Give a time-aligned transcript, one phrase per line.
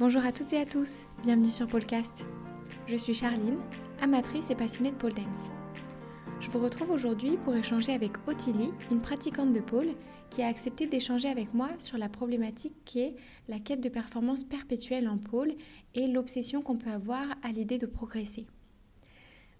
[0.00, 2.26] Bonjour à toutes et à tous, bienvenue sur Polecast.
[2.88, 3.60] Je suis Charline,
[4.00, 5.50] amatrice et passionnée de pole dance.
[6.40, 9.86] Je vous retrouve aujourd'hui pour échanger avec Ottilie, une pratiquante de pole
[10.30, 13.14] qui a accepté d'échanger avec moi sur la problématique qu'est
[13.46, 15.52] la quête de performance perpétuelle en pôle
[15.94, 18.48] et l'obsession qu'on peut avoir à l'idée de progresser.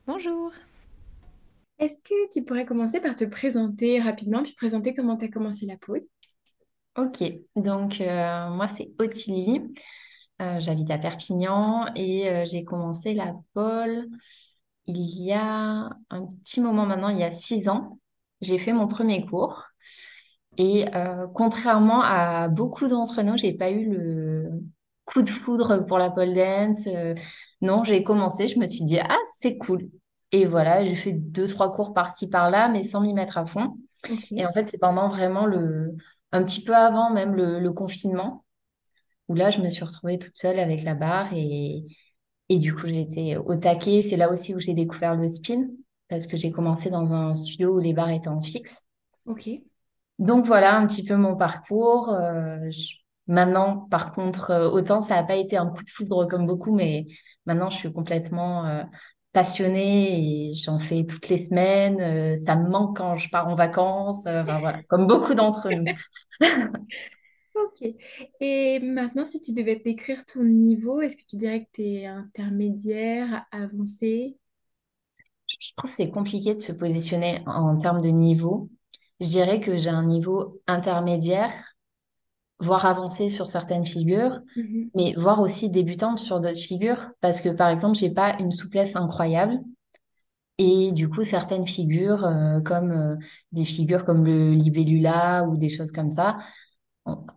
[0.08, 0.50] Bonjour
[1.78, 5.64] Est-ce que tu pourrais commencer par te présenter rapidement, puis présenter comment tu as commencé
[5.64, 6.02] la pôle
[6.96, 7.22] Ok,
[7.56, 9.62] donc euh, moi c'est Ottilie,
[10.44, 14.08] euh, j'habite à Perpignan et euh, j'ai commencé la pole
[14.86, 17.98] il y a un petit moment maintenant, il y a six ans.
[18.42, 19.64] J'ai fait mon premier cours
[20.58, 24.50] et euh, contrairement à beaucoup d'entre nous, j'ai pas eu le
[25.06, 26.88] coup de foudre pour la pole dance.
[27.62, 29.88] non, j'ai commencé, je me suis dit ah c'est cool.
[30.32, 33.78] Et voilà, j'ai fait deux trois cours par-ci par-là, mais sans m'y mettre à fond.
[34.32, 35.96] Et en fait, c'est pendant vraiment le
[36.32, 38.43] un petit peu avant même le confinement
[39.28, 41.84] où là, je me suis retrouvée toute seule avec la barre et,
[42.48, 44.02] et du coup, été au taquet.
[44.02, 45.68] C'est là aussi où j'ai découvert le spin
[46.08, 48.84] parce que j'ai commencé dans un studio où les barres étaient en fixe.
[49.26, 49.48] Ok.
[50.18, 52.10] Donc voilà un petit peu mon parcours.
[52.10, 52.70] Euh,
[53.26, 56.74] maintenant, par contre, euh, autant ça n'a pas été un coup de foudre comme beaucoup,
[56.74, 57.06] mais
[57.46, 58.84] maintenant je suis complètement euh,
[59.32, 62.36] passionnée et j'en fais toutes les semaines.
[62.36, 64.22] ça me manque quand je pars en vacances.
[64.24, 65.92] voilà, comme beaucoup d'entre nous.
[67.54, 67.82] Ok.
[68.40, 72.06] Et maintenant, si tu devais décrire ton niveau, est-ce que tu dirais que tu es
[72.06, 74.36] intermédiaire, avancé?
[75.46, 78.70] Je trouve que c'est compliqué de se positionner en termes de niveau.
[79.20, 81.52] Je dirais que j'ai un niveau intermédiaire,
[82.60, 84.90] voire avancé sur certaines figures, Mhm.
[84.94, 88.96] mais voire aussi débutante sur d'autres figures, parce que par exemple, j'ai pas une souplesse
[88.96, 89.60] incroyable.
[90.58, 93.16] Et du coup, certaines figures, euh, comme euh,
[93.52, 96.38] des figures comme le libellula ou des choses comme ça,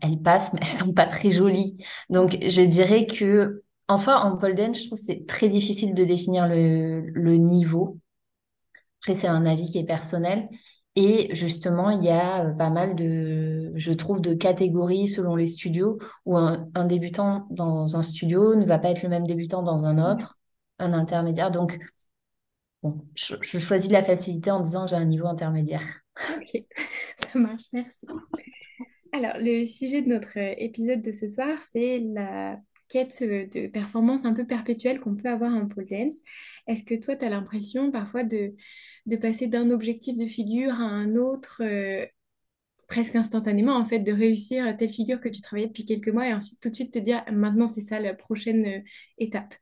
[0.01, 1.77] elles passent, mais elles sont pas très jolies.
[2.09, 6.03] Donc, je dirais que, en soi, en pole dance, je trouve c'est très difficile de
[6.03, 7.99] définir le, niveau.
[9.01, 10.49] Après, c'est un avis qui est personnel.
[10.95, 15.45] Et justement, il y a euh, pas mal de, je trouve, de catégories selon les
[15.45, 19.85] studios, où un, débutant dans un studio ne va pas être le même débutant dans
[19.85, 20.39] un autre,
[20.79, 21.51] un intermédiaire.
[21.51, 21.77] Donc,
[22.81, 25.85] bon, je, je choisis la facilité en disant j'ai un niveau intermédiaire.
[26.35, 26.63] Ok,
[27.17, 28.07] ça marche, merci.
[29.13, 32.59] Alors, le sujet de notre euh, épisode de ce soir, c'est la
[32.89, 36.15] quête euh, de performance un peu perpétuelle qu'on peut avoir en pole dance.
[36.67, 38.55] Est-ce que toi, tu as l'impression parfois de,
[39.21, 42.05] passer d'un objectif de figure à un autre euh,
[42.87, 46.33] presque instantanément, en fait, de réussir telle figure que tu travaillais depuis quelques mois et
[46.33, 48.83] ensuite tout de suite te dire maintenant, c'est ça la prochaine
[49.17, 49.53] étape?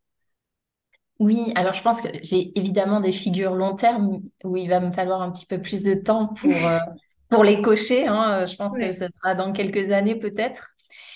[1.18, 4.92] Oui, alors je pense que j'ai évidemment des figures long terme où il va me
[4.92, 6.52] falloir un petit peu plus de temps pour,
[7.36, 8.08] pour les cocher.
[8.08, 10.76] Hein, je pense que ce sera dans quelques années peut-être.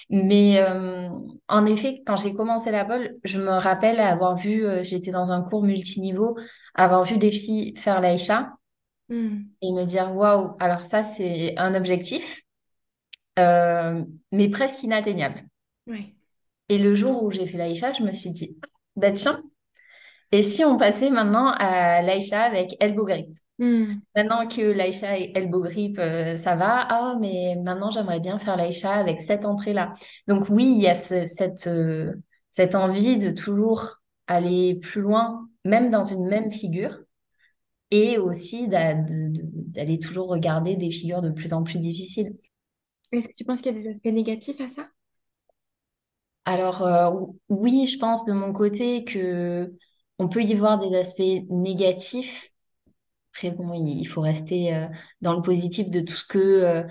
[0.09, 1.09] Mais euh,
[1.47, 5.31] en effet, quand j'ai commencé la pole, je me rappelle avoir vu, euh, j'étais dans
[5.31, 6.35] un cours multiniveau,
[6.74, 8.53] avoir vu des filles faire l'Aïcha
[9.09, 9.41] hmm.
[9.62, 12.41] et me dire waouh, alors ça c'est un objectif,
[13.38, 15.46] euh, mais presque inatteignable.
[16.69, 18.57] Et le jour où j'ai fait l'Aïcha, je me suis dit
[18.96, 19.44] bah tiens,
[20.31, 23.95] et si on passait maintenant à l'Aïcha avec elbow grip Hmm.
[24.15, 26.87] Maintenant que l'Aïcha et Elbow Grip, euh, ça va.
[26.89, 29.91] Ah, mais maintenant, j'aimerais bien faire l'Aïcha avec cette entrée-là.
[30.27, 32.13] Donc oui, il y a cette, euh,
[32.51, 33.97] cette envie de toujours
[34.27, 36.99] aller plus loin, même dans une même figure,
[37.91, 42.37] et aussi d'aller toujours regarder des figures de plus en plus difficiles.
[43.11, 44.87] Est-ce que tu penses qu'il y a des aspects négatifs à ça?
[46.45, 47.11] Alors euh,
[47.49, 49.73] oui, je pense de mon côté que
[50.17, 52.48] on peut y voir des aspects négatifs
[53.31, 54.88] après, bon, il faut rester euh,
[55.22, 56.84] dans le positif de tout ce que euh,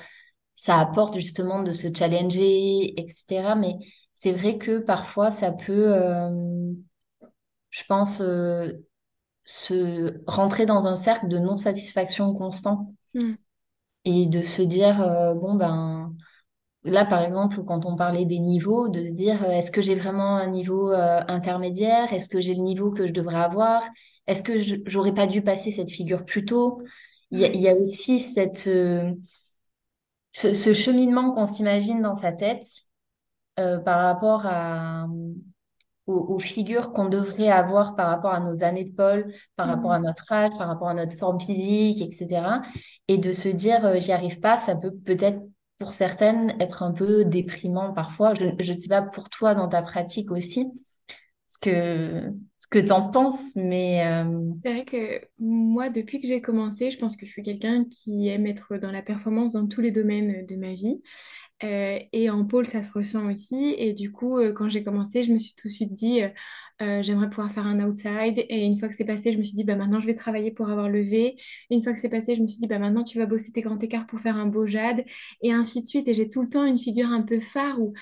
[0.55, 3.55] ça apporte justement de se challenger, etc.
[3.57, 3.75] Mais
[4.15, 6.73] c'est vrai que parfois, ça peut, euh,
[7.71, 8.23] je pense,
[9.45, 13.35] se rentrer dans un cercle de non-satisfaction constant hmm.
[14.05, 14.99] et de se dire,
[15.37, 16.15] bon, ben,
[16.89, 20.37] là, par exemple, quand on parlait des niveaux, de se dire, est-ce que j'ai vraiment
[20.37, 22.13] un niveau intermédiaire?
[22.13, 23.83] Est-ce que j'ai le niveau que je devrais avoir?
[24.29, 26.83] Est-ce que j'aurais pas dû passer cette figure plus tôt?
[27.31, 29.13] Il y, a, aussi cette, euh,
[30.33, 32.65] ce, cheminement qu'on s'imagine dans sa tête
[33.59, 35.07] euh, par rapport à,
[36.07, 39.71] aux, figures qu'on devrait avoir par rapport à nos années de pôle, par mm.
[39.71, 42.61] rapport à notre âge, par rapport à notre forme physique, etc.
[43.09, 45.41] Et de se dire, euh, j'y arrive pas, ça peut peut-être
[45.79, 48.35] pour certaines être un peu déprimant parfois.
[48.35, 50.67] Je ne sais pas pour toi dans ta pratique aussi
[51.49, 56.43] ce que ce que t'en penses, mais euh, c'est vrai que moi, depuis que j'ai
[56.43, 59.81] commencé, je pense que je suis quelqu'un qui aime être dans la performance dans tous
[59.81, 61.01] les domaines de ma vie.
[61.65, 63.75] Euh, et en pôle, ça se ressent aussi.
[63.79, 66.21] Et du coup, euh, quand j'ai commencé, je me suis tout de suite dit,
[66.83, 68.45] euh, euh, j'aimerais pouvoir faire un outside.
[68.49, 70.51] Et une fois que c'est passé, je me suis dit, bah, maintenant, je vais travailler
[70.51, 71.37] pour avoir le V.
[71.71, 73.53] Et une fois que c'est passé, je me suis dit, bah, maintenant, tu vas bosser
[73.53, 75.05] tes grands écarts pour faire un beau jade.
[75.43, 76.09] Et ainsi de suite.
[76.09, 77.93] Et j'ai tout le temps une figure un peu phare où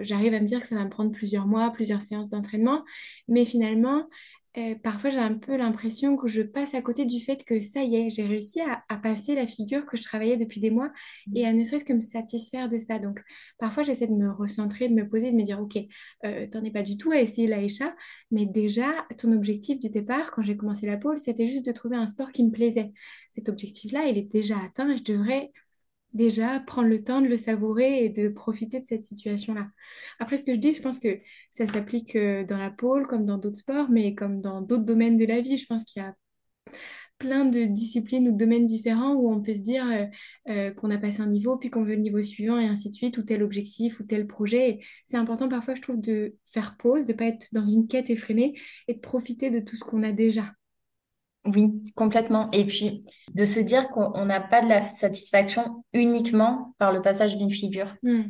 [0.00, 2.84] j'arrive à me dire que ça va me prendre plusieurs mois, plusieurs séances d'entraînement.
[3.28, 4.08] Mais finalement,
[4.56, 7.82] euh, parfois, j'ai un peu l'impression que je passe à côté du fait que ça
[7.82, 10.92] y est, j'ai réussi à, à passer la figure que je travaillais depuis des mois
[11.34, 13.00] et à ne serait-ce que me satisfaire de ça.
[13.00, 13.20] Donc,
[13.58, 15.76] parfois, j'essaie de me recentrer, de me poser, de me dire, OK,
[16.24, 17.94] euh, t'en es pas du tout à essayer l'Aïcha,
[18.30, 18.86] mais déjà,
[19.18, 22.30] ton objectif du départ, quand j'ai commencé la pole, c'était juste de trouver un sport
[22.30, 22.92] qui me plaisait.
[23.30, 25.50] Cet objectif-là, il est déjà atteint et je devrais
[26.14, 29.68] déjà prendre le temps de le savourer et de profiter de cette situation-là.
[30.18, 31.18] Après, ce que je dis, je pense que
[31.50, 35.16] ça s'applique euh, dans la pole comme dans d'autres sports, mais comme dans d'autres domaines
[35.16, 35.58] de la vie.
[35.58, 36.14] Je pense qu'il y a
[37.18, 40.06] plein de disciplines ou de domaines différents où on peut se dire euh,
[40.50, 42.94] euh, qu'on a passé un niveau, puis qu'on veut le niveau suivant et ainsi de
[42.94, 44.80] suite, ou tel objectif, ou tel projet.
[45.04, 48.10] C'est important parfois, je trouve, de faire pause, de ne pas être dans une quête
[48.10, 48.58] effrénée
[48.88, 50.52] et de profiter de tout ce qu'on a déjà.
[51.46, 52.50] Oui, complètement.
[52.52, 53.04] Et puis,
[53.34, 57.94] de se dire qu'on n'a pas de la satisfaction uniquement par le passage d'une figure.
[58.02, 58.22] Hmm.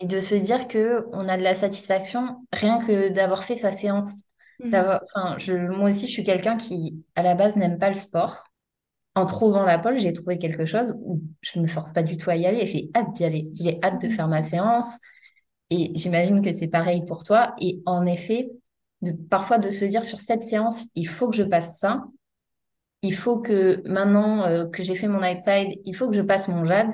[0.00, 3.70] Et de se dire que on a de la satisfaction rien que d'avoir fait sa
[3.70, 4.24] séance.
[4.60, 4.70] Hmm.
[4.70, 7.94] D'avoir, enfin, je, moi aussi, je suis quelqu'un qui, à la base, n'aime pas le
[7.94, 8.44] sport.
[9.14, 12.16] En trouvant la pole, j'ai trouvé quelque chose où je ne me force pas du
[12.16, 12.64] tout à y aller.
[12.66, 13.48] J'ai hâte d'y aller.
[13.52, 14.98] J'ai hâte de faire ma séance.
[15.70, 17.54] Et j'imagine que c'est pareil pour toi.
[17.60, 18.50] Et en effet,
[19.02, 22.04] de, parfois de se dire sur cette séance, il faut que je passe ça
[23.04, 26.48] il faut que maintenant euh, que j'ai fait mon outside, il faut que je passe
[26.48, 26.90] mon jade.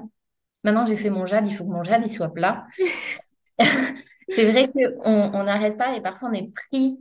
[0.65, 2.67] Maintenant j'ai fait mon jade, il faut que mon jade il soit plat.
[4.29, 6.99] c'est vrai qu'on on n'arrête pas et parfois on est pris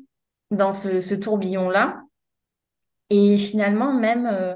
[0.52, 2.02] dans ce, tourbillon-là.
[3.10, 4.56] Et finalement, même, euh,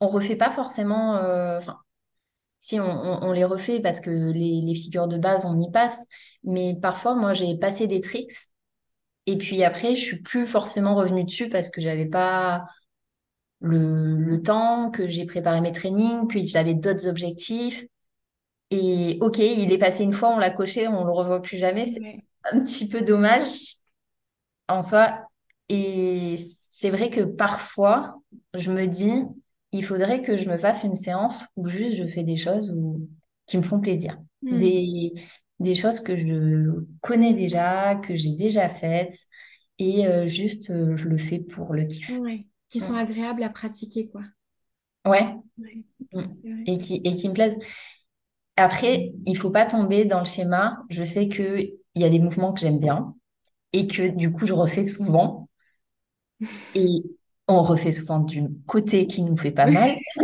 [0.00, 1.16] on refait pas forcément.
[1.16, 1.60] euh,
[2.58, 5.70] si on, on- on les refait parce que les, les figures de base, on y
[5.70, 6.04] passe.
[6.44, 8.32] Mais parfois, moi, j'ai passé des tricks.
[9.26, 12.64] Et puis après, je suis plus forcément revenue dessus parce que j'avais pas
[13.60, 17.86] le, le temps, que j'ai préparé mes trainings, que j'avais d'autres objectifs.
[18.70, 21.86] Et ok, il est passé une fois, on l'a coché, on le revoit plus jamais.
[21.86, 22.00] C'est
[22.52, 23.76] un petit peu dommage
[24.68, 25.26] en soi.
[25.68, 26.36] Et
[26.70, 28.20] c'est vrai que parfois,
[28.54, 29.12] je me dis,
[29.72, 33.08] il faudrait que je me fasse une séance où juste je fais des choses où-
[33.46, 34.18] qui me font plaisir.
[34.42, 34.58] Hmm.
[34.58, 35.12] Des,
[35.60, 39.14] des choses que je connais déjà, que j'ai déjà faites.
[39.78, 42.10] Et euh, juste, euh, je le fais pour le kiff.
[42.10, 42.40] Ouais.
[42.70, 44.22] Qui sont agréables à pratiquer, quoi.
[45.06, 45.36] Ouais.
[45.58, 46.62] Ouais, Mm.
[46.66, 47.58] Et qui, et qui me plaisent.
[48.56, 50.82] Après, il faut pas tomber dans le schéma.
[50.90, 53.14] Je sais qu'il y a des mouvements que j'aime bien
[53.72, 55.48] et que du coup, je refais souvent.
[56.74, 57.02] Et
[57.48, 59.96] on refait souvent du côté qui nous fait pas mal.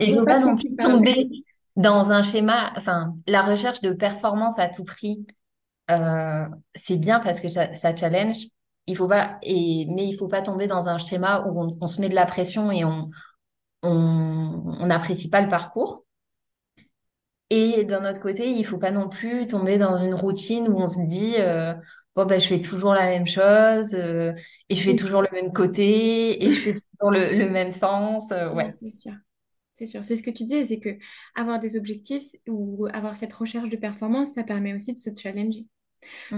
[0.00, 1.28] Et il faut pas non plus tomber
[1.76, 2.72] dans un schéma.
[2.76, 5.26] Enfin, la recherche de performance à tout prix,
[5.90, 8.36] euh, c'est bien parce que ça, ça challenge.
[8.86, 11.86] Il faut pas, et, mais il faut pas tomber dans un schéma où on, on
[11.86, 13.10] se met de la pression et on
[13.82, 16.04] on on n'apprécie pas le parcours.
[17.50, 20.86] Et d'un autre côté, il faut pas non plus tomber dans une routine où on
[20.88, 21.74] se dit euh,
[22.14, 24.32] bon ben je fais toujours la même chose euh,
[24.68, 28.30] et je fais toujours le même côté et je fais toujours le, le même sens.
[28.32, 29.12] euh, Ouais, c'est sûr.
[29.74, 30.04] C'est sûr.
[30.04, 30.98] C'est ce que tu disais, c'est que
[31.36, 35.66] avoir des objectifs ou avoir cette recherche de performance, ça permet aussi de se challenger.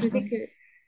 [0.01, 0.37] Je sais que,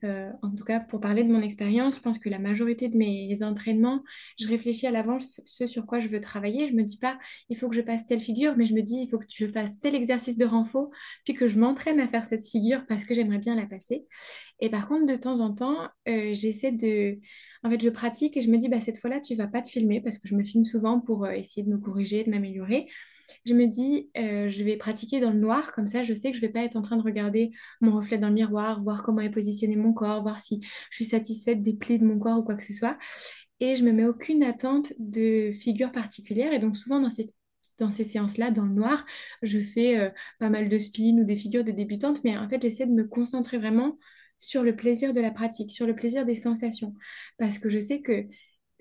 [0.04, 2.96] euh, en tout cas, pour parler de mon expérience, je pense que la majorité de
[2.96, 4.02] mes entraînements,
[4.38, 6.66] je réfléchis à l'avance ce sur quoi je veux travailler.
[6.66, 8.98] Je me dis pas, il faut que je passe telle figure, mais je me dis,
[9.02, 10.90] il faut que je fasse tel exercice de renfort,
[11.24, 14.06] puis que je m'entraîne à faire cette figure parce que j'aimerais bien la passer.
[14.60, 17.18] Et par contre, de temps en temps, euh, j'essaie de...
[17.62, 19.68] En fait, je pratique et je me dis, bah, cette fois-là, tu vas pas te
[19.68, 22.86] filmer parce que je me filme souvent pour euh, essayer de me corriger, de m'améliorer.
[23.44, 26.36] Je me dis, euh, je vais pratiquer dans le noir, comme ça, je sais que
[26.36, 29.20] je vais pas être en train de regarder mon reflet dans le miroir, voir comment
[29.20, 30.60] est positionné mon corps, voir si
[30.90, 32.98] je suis satisfaite des plis de mon corps ou quoi que ce soit.
[33.60, 36.52] Et je me mets aucune attente de figure particulière.
[36.52, 37.30] Et donc, souvent, dans ces
[37.78, 39.04] dans ces séances-là, dans le noir,
[39.42, 42.62] je fais euh, pas mal de spin ou des figures de débutantes, mais en fait,
[42.62, 43.98] j'essaie de me concentrer vraiment
[44.38, 46.94] sur le plaisir de la pratique, sur le plaisir des sensations.
[47.38, 48.26] Parce que je sais que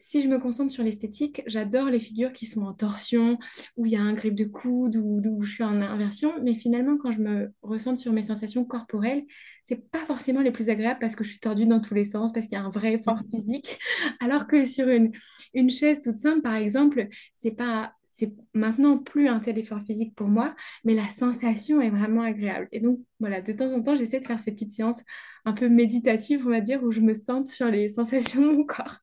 [0.06, 3.40] si je me concentre sur l'esthétique, j'adore les figures qui sont en torsion,
[3.78, 6.34] où il y a un grip de coude, ou où je suis en inversion.
[6.44, 9.24] Mais finalement, quand je me ressens sur mes sensations corporelles,
[9.64, 12.34] c'est pas forcément les plus agréables parce que je suis tordue dans tous les sens,
[12.34, 13.80] parce qu'il y a un vrai effort physique.
[14.20, 15.14] Alors que sur une,
[15.54, 20.16] une chaise toute simple, par exemple, c'est pas, c'est maintenant plus un tel effort physique
[20.16, 22.68] pour moi, mais la sensation est vraiment agréable.
[22.74, 25.02] Et donc, voilà, de temps en temps, j'essaie de faire ces petites séances
[25.46, 28.66] un peu méditatives, on va dire, où je me sente sur les sensations de mon
[28.66, 29.03] corps.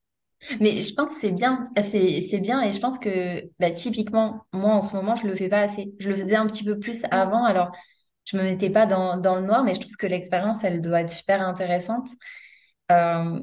[0.60, 4.42] Mais je pense que c'est bien, c'est c'est bien et je pense que bah, typiquement
[4.52, 5.94] moi en ce moment je le fais pas assez.
[5.98, 7.72] Je le faisais un petit peu plus avant alors
[8.24, 11.00] je me mettais pas dans, dans le noir, mais je trouve que l'expérience, elle doit
[11.00, 12.08] être super intéressante.
[12.92, 13.40] Euh,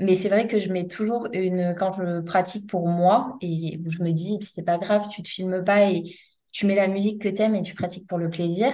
[0.00, 4.02] mais c'est vrai que je mets toujours une, quand je pratique pour moi, et je
[4.02, 6.04] me dis, c'est pas grave, tu te filmes pas et
[6.52, 8.72] tu mets la musique que t'aimes et tu pratiques pour le plaisir,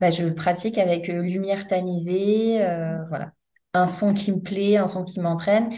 [0.00, 3.32] bah, je pratique avec euh, lumière tamisée, euh, voilà.
[3.72, 5.70] Un son qui me plaît, un son qui m'entraîne,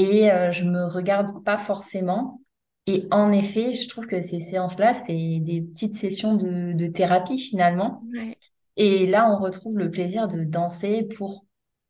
[0.00, 2.40] et euh, je me regarde pas forcément.
[2.86, 7.38] Et en effet, je trouve que ces séances-là, c'est des petites sessions de, de thérapie
[7.38, 8.02] finalement.
[8.14, 8.36] Ouais.
[8.76, 11.44] Et là, on retrouve le plaisir de danser pour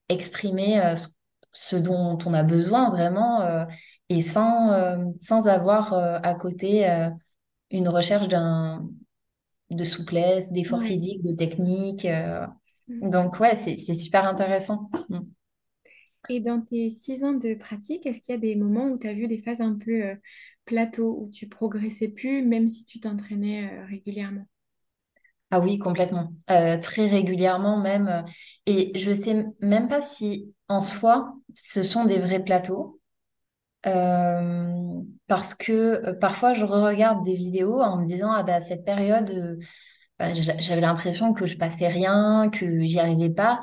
[0.09, 0.95] exprimer euh,
[1.53, 3.65] ce dont on a besoin vraiment euh,
[4.09, 6.85] et sans, euh, sans avoir à côté
[7.71, 8.89] une recherche d'un,
[9.71, 10.87] de souplesse, d'effort Ouais.
[10.87, 12.07] physique, de technique.
[12.89, 13.11] Mm.
[13.11, 14.91] Donc, ouais, c'est, c'est super intéressant.
[16.29, 19.07] Et dans tes six ans de pratique, est-ce qu'il y a des moments où tu
[19.09, 20.15] as vu des phases un peu euh,
[20.65, 24.47] plateau, où tu progressais plus, même si tu t'entraînais euh, régulièrement?
[25.51, 26.33] Ah oui, complètement.
[26.51, 28.09] Euh, très régulièrement même.
[28.09, 28.23] euh,
[28.67, 33.01] Et je sais même pas si en soi, ce sont des vrais plateaux.
[35.27, 39.59] Parce que parfois, je re-regarde des vidéos en me disant, ah bah, cette période,
[40.19, 43.61] bah, j'a- j'avais l'impression que je passais rien, que j'y arrivais pas.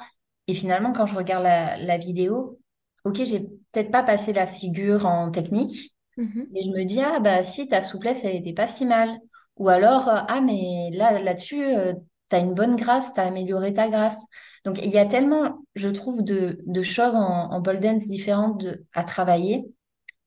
[0.47, 2.59] Et finalement, quand je regarde la, la vidéo,
[3.05, 6.47] ok, j'ai peut-être pas passé la figure en technique, Mhm.
[6.51, 9.19] mais je me dis, ah bah si, ta souplesse, elle était pas si mal.
[9.57, 11.93] Ou alors, euh, ah mais là, là-dessus, euh,
[12.29, 14.19] t'as une bonne grâce, t'as amélioré ta grâce.
[14.65, 18.61] Donc il y a tellement, je trouve, de, de choses en, en pole dance différentes
[18.63, 19.65] de- à travailler.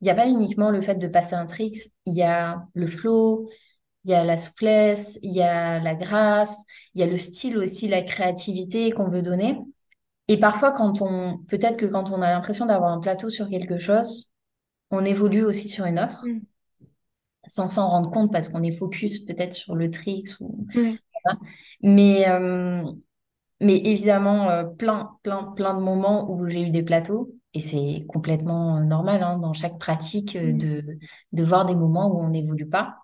[0.01, 2.87] Il n'y a pas uniquement le fait de passer un tricks, il y a le
[2.87, 3.49] flow,
[4.05, 6.57] il y a la souplesse, il y a la grâce,
[6.95, 9.59] il y a le style aussi, la créativité qu'on veut donner.
[10.31, 13.79] Et parfois, quand on, peut-être que quand on a l'impression d'avoir un plateau sur quelque
[13.79, 14.31] chose,
[14.93, 16.39] on évolue aussi sur une autre, Mm.
[17.49, 20.97] sans s'en rendre compte parce qu'on est focus peut-être sur le tricks ou Ouais.
[21.25, 21.41] voilà.
[21.83, 22.85] Mais, euh,
[23.61, 27.35] mais évidemment, euh, plein, plein, plein de moments où j'ai eu des plateaux.
[27.55, 30.59] Et c'est complètement euh, normal hein, dans chaque pratique euh, Mm.
[30.59, 30.99] de,
[31.33, 32.99] de voir des moments où on n'évolue pas.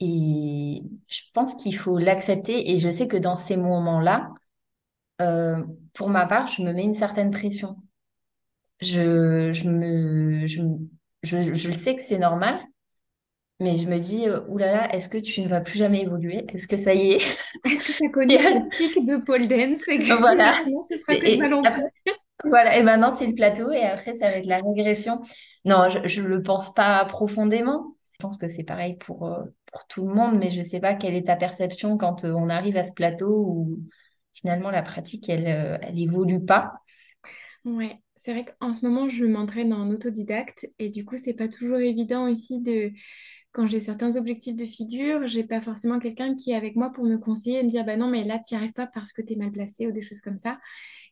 [0.00, 2.70] Et je pense qu'il faut l'accepter.
[2.72, 4.32] Et je sais que dans ces moments-là,
[5.20, 5.62] euh,
[5.94, 7.76] pour ma part, je me mets une certaine pression.
[8.80, 10.60] Je, je me, je,
[11.24, 12.60] je, je le sais que c'est normal,
[13.60, 16.44] mais je me dis, euh, oulala, est-ce que tu ne vas plus jamais évoluer?
[16.48, 17.16] Est-ce que ça y est?
[17.66, 20.52] Est-ce que tu as connu ton pic de pole dance et que Voilà.
[20.62, 21.82] maintenant ce sera que de Et, après,
[22.44, 22.78] voilà.
[22.78, 23.72] Et maintenant, c'est le plateau.
[23.72, 25.20] Et après, ça va être la régression.
[25.64, 27.96] Non, je ne le pense pas profondément.
[28.12, 30.80] Je pense que c'est pareil pour, euh, pour tout le monde, mais je ne sais
[30.80, 33.78] pas quelle est ta perception quand on arrive à ce plateau où
[34.40, 36.72] finalement la pratique, elle, euh, elle évolue pas.
[37.64, 41.48] Ouais, c'est vrai qu'en ce moment, je m'entraîne en autodidacte et du coup, c'est pas
[41.48, 42.92] toujours évident ici de
[43.58, 47.02] quand j'ai certains objectifs de figure, j'ai pas forcément quelqu'un qui est avec moi pour
[47.02, 49.20] me conseiller et me dire bah non, mais là, tu n'y arrives pas parce que
[49.20, 50.60] tu es mal placé ou des choses comme ça.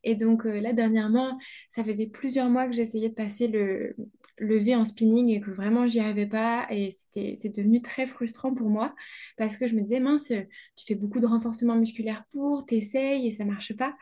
[0.05, 3.97] Et donc euh, là, dernièrement, ça faisait plusieurs mois que j'essayais de passer le
[4.39, 6.69] lever en spinning et que vraiment j'y arrivais pas.
[6.71, 8.95] Et c'était, c'est devenu très frustrant pour moi
[9.37, 13.33] parce que je me disais, mince, tu fais beaucoup de renforcement musculaire pour, t'essayes et
[13.33, 13.97] ça marche pas.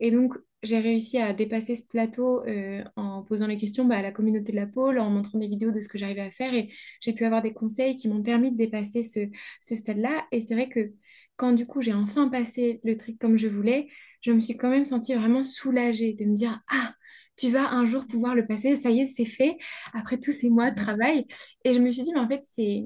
[0.00, 0.34] Et donc,
[0.64, 4.52] j'ai réussi à dépasser ce plateau euh, en posant les questions bah, à la communauté
[4.52, 7.12] de la pôle, en montrant des vidéos de ce que j'arrivais à faire et j'ai
[7.12, 9.28] pu avoir des conseils qui m'ont permis de dépasser ce,
[9.60, 10.26] stade-là.
[10.32, 10.92] Et c'est vrai que
[11.36, 13.88] quand du coup j'ai enfin passé le trick comme je voulais,
[14.22, 16.94] je me suis quand même sentie vraiment soulagée de me dire, ah,
[17.36, 19.56] tu vas un jour pouvoir le passer, ça y est, c'est fait,
[19.92, 21.26] après tous ces mois de travail.
[21.64, 22.84] Et je me suis dit, mais en fait, c'est,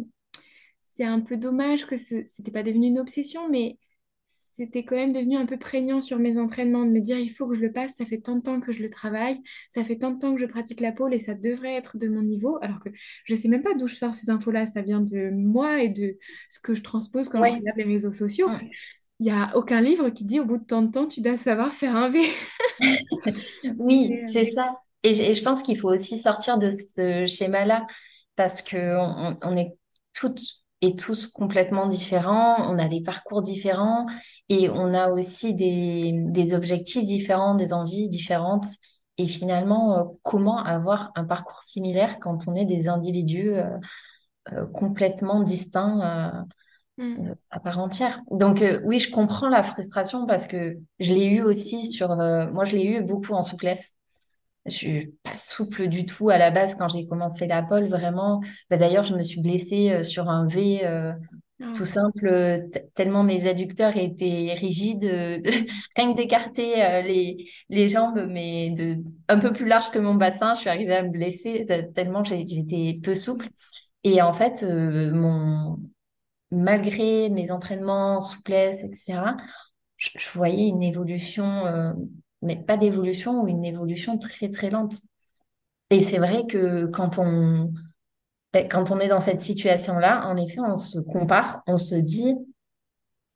[0.97, 3.79] c'est un peu dommage que ce n'était pas devenu une obsession, mais
[4.59, 7.47] c'était quand même devenu un peu prégnant sur mes entraînements, de me dire, il faut
[7.47, 9.99] que je le passe, ça fait tant de temps que je le travaille, ça fait
[9.99, 12.59] tant de temps que je pratique la pole et ça devrait être de mon niveau,
[12.61, 12.89] alors que
[13.25, 16.19] je sais même pas d'où je sors ces infos-là, ça vient de moi et de
[16.51, 18.51] ce que je transpose quand je regarde les réseaux sociaux.
[19.21, 21.37] Il n'y a aucun livre qui dit au bout de tant de temps, tu dois
[21.37, 22.21] savoir faire un V.
[23.79, 24.81] Oui, Mais, c'est euh, ça.
[25.05, 27.87] Et, je et je pense qu'il faut aussi sortir de ce schéma-là
[28.35, 29.77] parce que on, on est
[30.15, 30.41] toutes
[30.81, 34.07] et tous complètement différents, on a des parcours différents
[34.49, 38.67] et on a aussi des, des objectifs différents, des envies différentes.
[39.19, 43.77] Et finalement, euh, comment avoir un parcours similaire quand on est des individus euh,
[44.53, 46.45] euh, complètement distincts
[46.97, 48.21] mm, à part entière?
[48.31, 52.15] Donc oui, je comprends la frustration parce que je l'ai eu aussi sur...
[52.17, 53.98] moi, je l'ai eu beaucoup en souplesse.
[54.69, 58.41] Je suis pas souple du tout à la base quand j'ai commencé la pole, vraiment.
[58.71, 61.13] Bah, d'ailleurs, je me suis blessée euh, sur un V euh,
[61.59, 62.59] tout ah, simple, euh,
[62.95, 65.41] tellement mes adducteurs étaient rigides, euh,
[65.97, 68.99] rien que d'écarter euh, les, les jambes, mais de,
[69.29, 73.01] un peu plus large que mon bassin, je suis arrivée à me blesser tellement j'étais
[73.03, 73.49] peu souple.
[74.05, 75.79] Et en fait, mon,
[76.53, 79.37] malgré mes entraînements, souplesse, etc.,
[79.97, 81.65] je, je voyais une évolution,
[82.43, 84.95] mais pas d'évolution, ou une évolution très très lente.
[85.91, 87.73] Et c'est vrai que quand on,
[88.53, 92.35] ben, quand on est dans cette situation-là, en effet, on se compare, on se dit,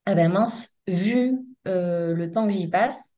[0.07, 3.15] ah ben mince, vu euh, le temps que j'y passe,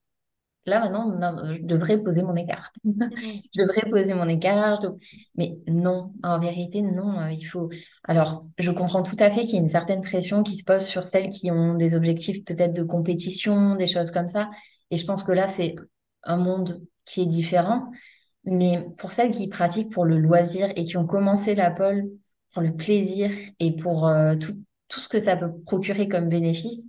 [0.66, 1.12] là maintenant,
[1.52, 2.72] je devrais poser mon écart.
[2.84, 4.80] Je devrais poser mon écart.
[4.82, 4.88] je
[5.36, 7.20] Mais non, en vérité, non.
[7.20, 7.70] euh, il faut.
[8.04, 10.84] Alors, je comprends tout à fait qu'il y a une certaine pression qui se pose
[10.84, 14.48] sur celles qui ont des objectifs peut-être de compétition, des choses comme ça.
[14.90, 15.74] Et je pense que là, c'est
[16.22, 17.90] un monde qui est différent.
[18.44, 22.04] Mais pour celles qui pratiquent pour le loisir et qui ont commencé la pole
[22.52, 26.84] pour le plaisir et pour euh, tout, tout ce que ça peut procurer comme bénéfice,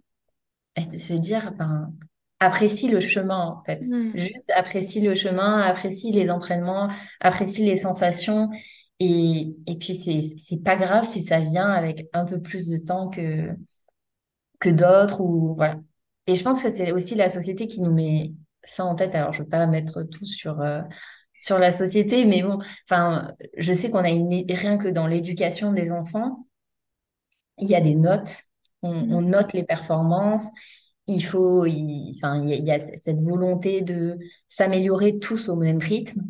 [0.75, 1.93] et de se dire, ben,
[2.39, 3.79] apprécie le chemin, en fait.
[3.89, 4.19] Ouais.
[4.19, 6.89] Juste apprécie le chemin, apprécie les entraînements,
[7.21, 8.49] apprécie les sensations.
[8.99, 12.77] Et, et puis, c'est, c'est pas grave si ça vient avec un peu plus de
[12.77, 13.49] temps que,
[14.59, 15.79] que d'autres ou voilà.
[16.27, 19.15] Et je pense que c'est aussi la société qui nous met ça en tête.
[19.15, 20.81] Alors, je veux pas mettre tout sur, euh,
[21.33, 25.71] sur la société, mais bon, enfin, je sais qu'on a une, rien que dans l'éducation
[25.73, 26.45] des enfants,
[27.57, 28.41] il y a des notes,
[28.81, 29.29] on, on Mm.
[29.29, 30.49] note les performances,
[31.07, 34.17] il faut, il, enfin, il y a, il y a cette volonté de
[34.47, 36.21] s'améliorer tous au même rythme.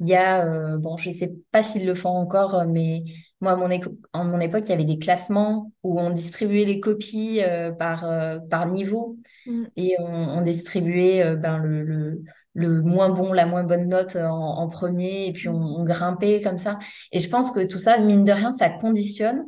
[0.00, 3.04] Il y a, euh, bon, je sais pas s'ils le font encore, mais
[3.40, 6.64] moi, à mon, éco- en mon époque, il y avait des classements où on distribuait
[6.64, 9.64] les copies euh, par, euh, par niveau Mm.
[9.76, 10.04] et on,
[10.38, 12.22] on distribuait euh, ben, le, le,
[12.54, 16.40] le moins bon, la moins bonne note en, en premier et puis on, on grimpait
[16.42, 16.78] comme ça.
[17.12, 19.44] Et je pense que tout ça, mine de rien, ça conditionne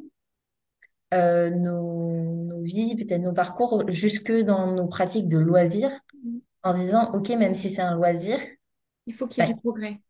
[1.13, 5.93] nos, nos vies, peut-être nos parcours, jusque dans nos pratiques de loisirs,
[6.25, 6.39] Mm.
[6.65, 8.39] en disant, OK, même si c'est un loisir,
[9.07, 10.01] Il faut qu'il y ait ben, du progrès.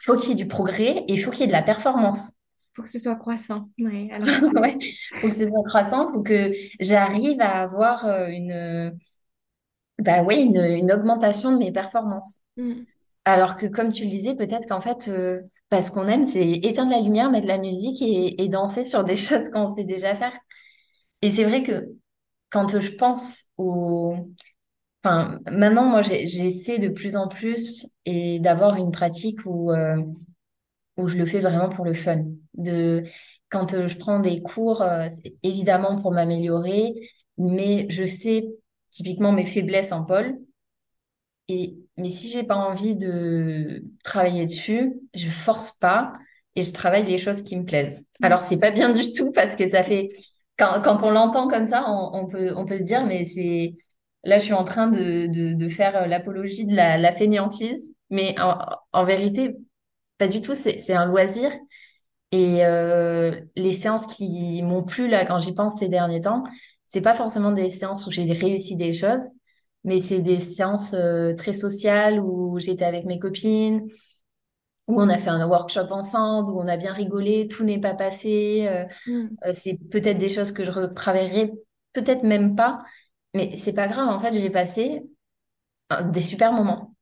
[0.00, 2.32] faut qu'il y ait du progrès et il faut qu'il y ait de la performance.
[2.74, 3.68] Il faut que ce soit croissant.
[3.78, 4.08] Ouais.
[4.12, 4.76] Alors, Ouais,
[5.20, 8.92] faut que ce soit croissant, faut que j'arrive à avoir euh, une,
[9.98, 12.40] bah ouais, une, une augmentation de mes performances.
[12.56, 12.86] mm.
[13.24, 16.48] Alors que, comme tu le disais, peut-être qu'en fait, euh, bah, ce qu'on aime, c'est
[16.48, 19.84] éteindre la lumière, mettre de la musique et, et danser sur des choses qu'on sait
[19.84, 20.32] déjà faire.
[21.22, 21.88] Et c'est vrai que
[22.50, 24.16] quand je pense au...
[25.04, 29.96] Enfin, maintenant, moi, j'essaie de plus en plus et d'avoir une pratique où, euh,
[30.96, 32.24] où je le fais vraiment pour le fun.
[32.54, 33.04] De,
[33.50, 36.94] quand euh, je prends des cours, euh, c'est évidemment pour m'améliorer,
[37.38, 38.48] mais je sais
[38.90, 40.38] typiquement mes faiblesses en pole.
[41.48, 46.12] Et, mais si j'ai pas envie de travailler dessus, je force pas
[46.56, 48.06] et je travaille les choses qui me plaisent.
[48.20, 48.24] Mm.
[48.24, 50.10] Alors, c'est pas bien du tout parce que ça fait,
[50.58, 53.74] quand, quand on l'entend comme ça, on, on peut, on peut se dire, mais c'est,
[54.22, 57.92] là, je suis en train de, de, de faire l'apologie de la, la fainéantise.
[58.10, 58.56] Mais en,
[58.92, 59.56] en vérité,
[60.18, 60.54] pas du tout.
[60.54, 61.50] C'est, un loisir.
[62.32, 66.42] Et euh, les séances qui m'ont plu là, quand j'y pense ces derniers temps,
[66.86, 69.22] c'est pas forcément des séances où j'ai réussi des choses,
[69.84, 73.86] mais c'est des séances euh, très sociales où j'étais avec mes copines,
[74.88, 77.94] où on a fait un workshop ensemble, où on a bien rigolé, tout n'est pas
[77.94, 78.66] passé.
[78.68, 79.28] euh, Mm.
[79.52, 81.52] c'est peut-être des choses que je retravaillerai,
[81.92, 82.78] peut-être même pas,
[83.34, 84.08] mais c'est pas grave.
[84.08, 85.02] En fait, j'ai passé
[86.12, 86.93] des super moments,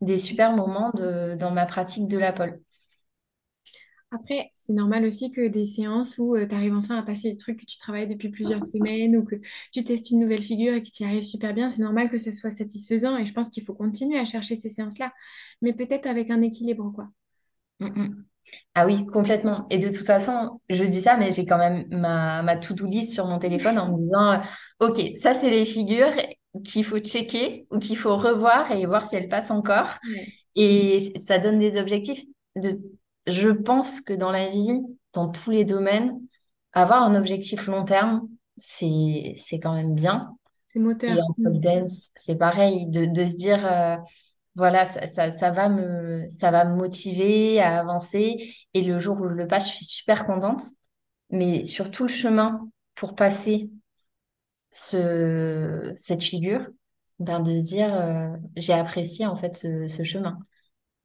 [0.00, 2.60] des super moments de, dans ma pratique de la pole.
[4.10, 7.58] Après, c'est normal aussi que des séances où tu arrives enfin à passer des trucs
[7.58, 9.34] que tu travailles depuis plusieurs semaines ou que
[9.72, 12.18] tu testes une nouvelle figure et que tu y arrives super bien, c'est normal que
[12.18, 15.12] ce soit satisfaisant et je pense qu'il faut continuer à chercher ces séances-là,
[15.62, 17.08] mais peut-être avec un équilibre, quoi.
[17.80, 18.24] Mm, mm.
[18.74, 19.66] Ah oui, complètement.
[19.70, 23.12] Et de toute façon, je dis ça, mais j'ai quand même ma, ma to-do list
[23.14, 26.12] sur mon téléphone en me disant, euh, OK, ça, c'est les figures
[26.62, 29.98] qu'il faut checker ou qu'il faut revoir et voir si elles passent encore.
[30.08, 30.26] Ouais.
[30.56, 32.22] Et ça donne des objectifs.
[32.56, 32.80] De...
[33.26, 36.20] Je pense que dans la vie, dans tous les domaines,
[36.72, 40.36] avoir un objectif long terme, c'est, quand même bien.
[40.66, 41.16] C'est moteur.
[41.16, 41.60] Et en pole Mm.
[41.60, 43.96] dance, c'est pareil, de, de se dire, euh,
[44.54, 48.54] voilà, ça, ça, ça va me, ça va me motiver à avancer.
[48.74, 50.62] Et le jour où je le passe, je suis super contente.
[51.30, 53.70] Mais sur tout le chemin pour passer
[54.74, 56.68] ce, cette figure,
[57.20, 60.38] ben de se dire, euh, j'ai apprécié en fait ce, ce chemin.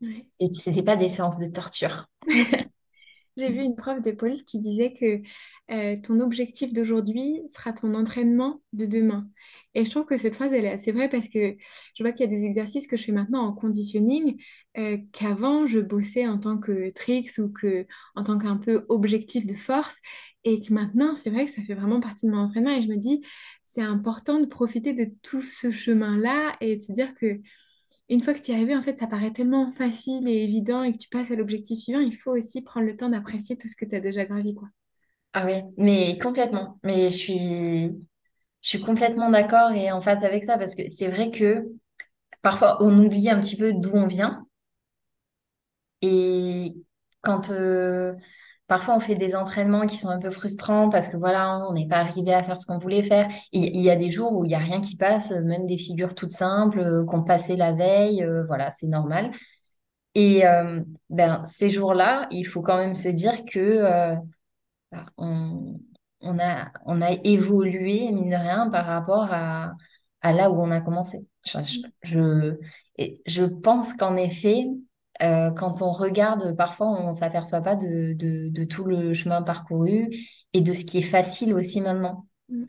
[0.01, 0.25] Ouais.
[0.39, 2.07] Et que c'était pas des séances de torture.
[3.37, 5.21] J'ai vu une prof de pole qui disait que
[5.71, 9.29] euh, ton objectif d'aujourd'hui sera ton entraînement de demain.
[9.75, 11.55] Et je trouve que cette phrase, elle est assez vraie parce que
[11.95, 14.41] je vois qu'il y a des exercices que je fais maintenant en conditioning
[14.77, 19.45] euh, qu'avant je bossais en tant que tricks ou que en tant qu'un peu objectif
[19.45, 19.95] de force
[20.43, 22.87] et que maintenant, c'est vrai que ça fait vraiment partie de mon entraînement et je
[22.89, 23.21] me dis,
[23.63, 27.39] c'est important de profiter de tout ce chemin-là et de se dire que
[28.09, 30.91] une fois que tu y es en fait, ça paraît tellement facile et évident et
[30.93, 33.75] que tu passes à l'objectif suivant, il faut aussi prendre le temps d'apprécier tout ce
[33.75, 34.69] que tu as déjà gravi, quoi.
[35.33, 36.79] Ah oui, mais complètement.
[36.83, 37.87] Mais je suis,
[38.61, 41.65] je suis complètement d'accord et en phase avec ça parce que c'est vrai que
[42.41, 44.47] parfois on oublie un petit peu d'où on vient
[46.01, 46.73] et
[47.21, 48.13] quand euh,
[48.69, 51.87] parfois on fait des entraînements qui sont un peu frustrants parce que voilà, on n'est
[51.87, 53.27] pas arrivé à faire ce qu'on voulait faire.
[53.51, 56.15] Il y a des jours où il y a rien qui passe, même des figures
[56.15, 59.31] toutes simples euh, qu'on passait la veille, euh, voilà, c'est normal.
[60.15, 64.15] Et euh, ben ces jours-là, il faut quand même se dire que euh,
[64.91, 65.79] bah, on,
[66.39, 69.73] a, évolué, mine de rien, par rapport à,
[70.23, 71.25] là où on a commencé.
[71.45, 74.67] Je pense qu'en effet,
[75.21, 80.09] euh, quand on regarde, parfois, on s'aperçoit pas de, de, de tout le chemin parcouru
[80.53, 82.25] et de ce qui est facile aussi maintenant.
[82.51, 82.65] Mm.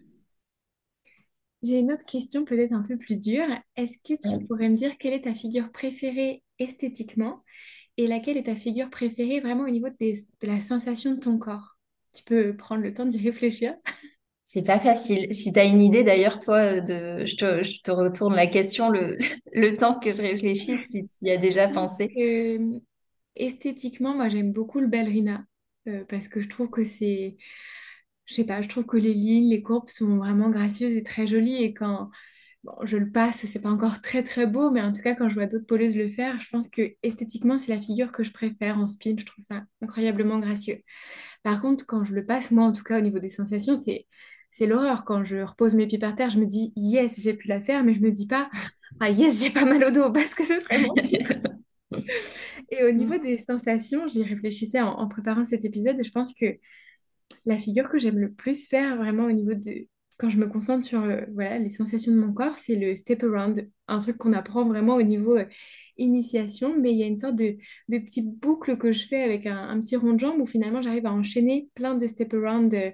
[1.62, 3.46] J'ai une autre question peut-être un peu plus dure.
[3.76, 4.48] Est-ce que tu Ouais.
[4.48, 7.42] pourrais me dire quelle est ta figure préférée esthétiquement
[7.98, 11.38] et laquelle est ta figure préférée vraiment au niveau des- de la sensation de ton
[11.38, 11.78] corps?
[12.14, 13.74] Tu peux prendre le temps d'y réfléchir.
[14.52, 15.32] C'est pas facile.
[15.32, 18.90] Si tu as une idée, d'ailleurs, toi, de, je te, je te retourne la question
[18.90, 19.16] le,
[19.52, 22.08] le temps que je réfléchisse, si tu y as déjà pensé.
[22.08, 22.80] que
[23.36, 25.44] esthétiquement, moi j'aime beaucoup le ballerina
[25.86, 27.36] euh, parce que je trouve que c'est,
[28.24, 31.28] je sais pas, je trouve que les lignes, les courbes sont vraiment gracieuses et très
[31.28, 32.10] jolies et quand
[32.64, 35.28] bon, je le passe, c'est pas encore très très beau, mais en tout cas quand
[35.28, 38.32] je vois d'autres poleuses le faire, je pense que esthétiquement c'est la figure que je
[38.32, 40.82] préfère en spin, je trouve ça incroyablement gracieux.
[41.42, 44.06] Par contre, quand je le passe, moi en tout cas au niveau des sensations, c'est
[44.50, 45.04] c'est l'horreur.
[45.04, 47.84] Quand je repose mes pieds par terre, je me dis yes, j'ai pu la faire,
[47.84, 48.50] mais je me dis pas
[49.00, 51.26] ah yes, j'ai pas mal au dos parce que ce serait mentir.
[52.70, 56.32] Et au niveau des sensations, j'y réfléchissais en, en préparant cet épisode et je pense
[56.34, 56.56] que
[57.46, 59.86] la figure que j'aime le plus faire vraiment au niveau de...
[60.18, 61.00] Quand je me concentre sur
[61.32, 64.96] voilà, les sensations de mon corps, c'est le step around, un truc qu'on apprend vraiment
[64.96, 65.46] au niveau euh,
[65.96, 67.56] initiation, mais il y a une sorte de,
[67.88, 70.82] de petite boucle que je fais avec un, un petit rond de jambe où finalement
[70.82, 72.90] j'arrive à enchaîner plein de step around euh,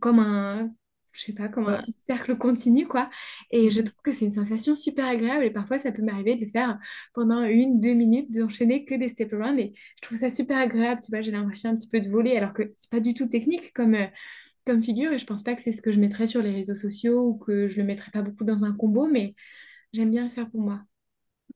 [0.00, 0.74] comme un,
[1.18, 1.84] je sais pas, comme un Ouais.
[2.06, 3.10] cercle continu, quoi.
[3.50, 6.42] Et je trouve que c'est une sensation super agréable et parfois ça peut m'arriver de
[6.42, 6.78] le faire
[7.14, 11.00] pendant une, deux minutes, d'enchaîner que des step around et je trouve ça super agréable,
[11.04, 13.26] tu vois, j'ai l'impression un petit peu de voler alors que c'est pas du tout
[13.28, 14.06] technique comme, euh,
[14.66, 16.74] comme figure et je pense pas que c'est ce que je mettrais sur les réseaux
[16.74, 19.34] sociaux ou que je le mettrais pas beaucoup dans un combo, mais
[19.94, 20.82] j'aime bien le faire pour moi.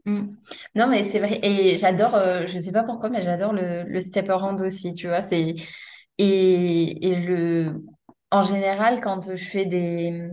[0.06, 0.34] Mm.
[0.74, 1.38] Non, mais c'est vrai.
[1.42, 5.06] Et j'adore, euh, je sais pas pourquoi, mais j'adore le, le step around aussi, tu
[5.08, 5.22] vois.
[5.22, 5.54] C'est,
[6.18, 7.72] et, et je,
[8.32, 10.28] en général, quand je fais des,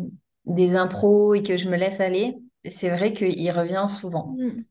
[0.45, 2.37] des impros et que je me laisse aller,
[2.69, 4.35] c'est vrai qu'il revient souvent.
[4.37, 4.63] Mm.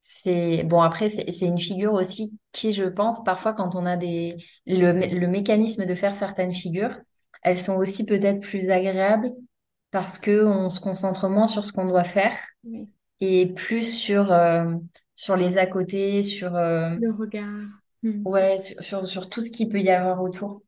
[0.00, 4.36] C'est, bon, après, c'est une figure aussi qui, je pense, parfois, quand on a des,
[4.66, 6.96] le, le mécanisme de faire certaines figures,
[7.42, 9.30] elles sont aussi peut-être plus agréables
[9.90, 12.88] parce que on se concentre moins sur ce qu'on doit faire Oui.
[13.20, 14.74] et plus sur, euh,
[15.14, 17.66] sur les à côté, sur, euh, Le regard.
[18.02, 18.24] Mm.
[18.24, 20.62] ouais, sur, sur, sur tout ce qu'il peut y avoir autour.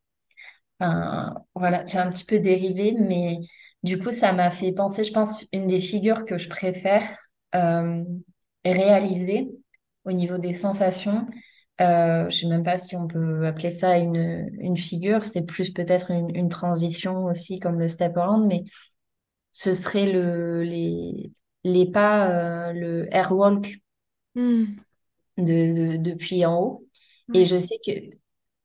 [0.83, 3.39] Enfin, voilà, j'ai un petit peu dérivé, mais
[3.85, 7.05] du coup, ça m'a fait penser, je pense, une des figures que je préfère
[7.55, 8.05] euh,
[8.65, 9.49] réaliser
[10.05, 11.27] au niveau des sensations.
[11.81, 15.71] Euh, je sais même pas si on peut appeler ça une, une figure, c'est plus
[15.73, 18.65] peut-être une, une transition aussi, comme le step around, mais
[19.53, 21.33] ce serait le, les,
[21.65, 22.31] les pas,
[22.71, 23.77] euh, le airwalk
[24.37, 24.83] Mm.
[25.39, 26.87] de, de- depuis en haut.
[27.35, 27.93] Et je sais que,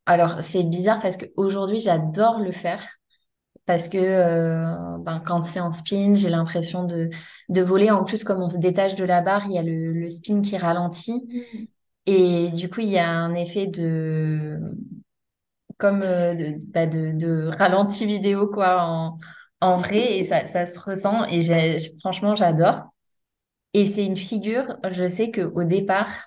[0.07, 2.83] alors c'est bizarre parce qu'aujourd'hui j'adore le faire
[3.65, 7.09] parce que euh, ben, quand c'est en spin, j'ai l'impression de,
[7.49, 7.91] de voler.
[7.91, 10.41] En plus, comme on se détache de la barre, il y a le, le spin
[10.41, 11.25] qui ralentit.
[11.53, 11.65] Mm.
[12.07, 14.59] Et du coup, il y a un effet de,
[15.77, 19.19] comme euh, de, bah, de, de ralenti vidéo quoi en,
[19.61, 22.81] en vrai et ça, ça se ressent et j'ai, franchement, j'adore.
[23.73, 26.26] Et c'est une figure, je sais qu'au départ,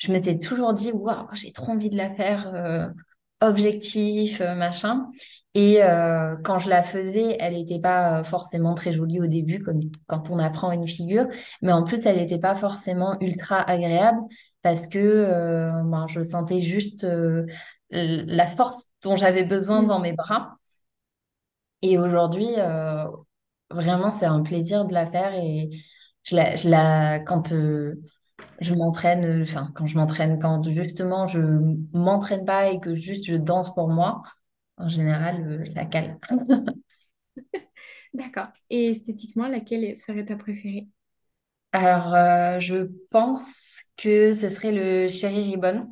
[0.00, 2.88] je m'étais toujours dit, waouh, j'ai trop envie de la faire euh,
[3.40, 5.08] objectif, euh, machin.
[5.54, 9.80] Et euh, quand je la faisais, elle n'était pas forcément très jolie au début, comme
[10.06, 11.26] quand on apprend une figure,
[11.62, 14.20] mais en plus, elle n'était pas forcément ultra agréable
[14.62, 17.46] parce que euh, ben, je sentais juste euh,
[17.90, 20.02] la force dont j'avais besoin dans Mm.
[20.02, 20.56] mes bras.
[21.82, 23.04] Et aujourd'hui, euh,
[23.70, 25.70] vraiment, c'est un plaisir de la faire et
[26.24, 28.00] je la, je la, quand, euh,
[28.60, 31.40] je m'entraîne, euh, enfin, quand je m'entraîne, quand justement je
[31.92, 34.22] m'entraîne pas et que juste je danse pour moi,
[34.76, 36.18] en général, euh, je la cale.
[38.14, 38.48] D'accord.
[38.70, 40.88] Et esthétiquement, laquelle serait ta préférée?
[41.72, 45.86] Alors, euh, je pense que ce serait le Cherry Ribbon.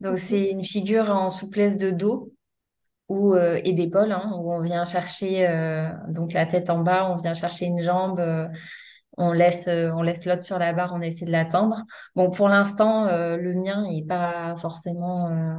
[0.00, 2.32] Donc, c'est une figure en souplesse de dos
[3.08, 7.10] ou, euh, et d'épaule, hein, où on vient chercher euh, donc la tête en bas,
[7.10, 8.20] on vient chercher une jambe,
[9.20, 11.84] on laisse, euh, on laisse l'autre sur la barre, on essaie de l'atteindre.
[12.16, 15.54] Bon, pour l'instant, euh, le mien n'est pas forcément euh,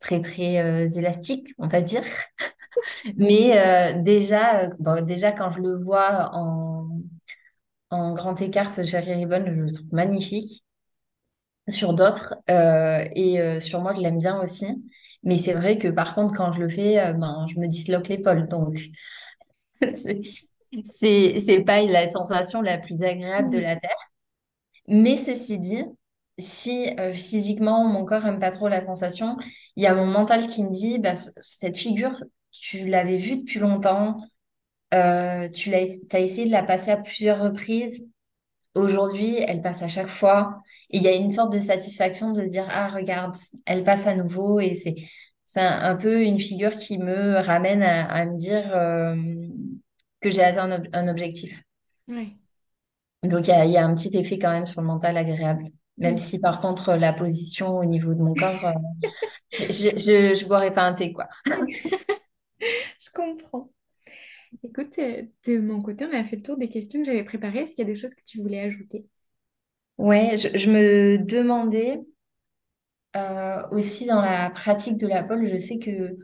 [0.00, 2.02] très, très élastique, on va dire.
[3.16, 6.88] Mais déjà, bon, déjà, quand je le vois en,
[7.90, 10.64] en grand écart, ce Cherry Ribbon, je le trouve magnifique.
[11.68, 14.66] Sur d'autres, et sur moi, je l'aime bien aussi.
[15.22, 18.48] Mais c'est vrai que par contre, quand je le fais, ben, je me disloque l'épaule.
[18.48, 18.76] Donc,
[20.84, 23.96] c'est c'est pas la sensation la plus agréable de la Terre.
[24.88, 25.84] Mais ceci dit,
[26.38, 29.36] si euh, physiquement mon corps aime pas trop la sensation,
[29.76, 33.38] il y a mon mental qui me dit, bah, ce- cette figure, tu l'avais vue
[33.38, 34.18] depuis longtemps,
[34.94, 38.04] euh, tu l'as, t'as essayé de la passer à plusieurs reprises.
[38.74, 40.62] Aujourd'hui, elle passe à chaque fois.
[40.90, 44.06] Et il y a une sorte de satisfaction de se dire, ah, regarde, elle passe
[44.06, 44.60] à nouveau.
[44.60, 44.96] Et c'est,
[45.46, 49.16] c'est un, un peu une figure qui me ramène à, à me dire euh,
[50.22, 51.62] que j'ai atteint un, ob- un objectif.
[53.22, 55.16] Donc, il y a, il y a un petit effet quand même sur le mental
[55.16, 55.66] agréable.
[55.98, 58.72] Même si, par contre, la position au niveau de mon corps, euh,
[59.52, 61.28] je, je boirais pas un thé, quoi.
[63.00, 63.72] Je comprends.
[64.64, 67.60] Écoute, euh, de mon côté, on a fait le tour des questions que j'avais préparées.
[67.60, 69.06] Est-ce qu'il y a des choses que tu voulais ajouter?
[69.98, 72.00] Ouais, je, je me demandais
[73.16, 76.16] euh, aussi dans la pratique de la pole, je sais que